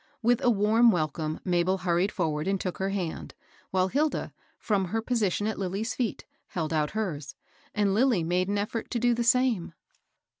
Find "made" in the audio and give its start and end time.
8.23-8.47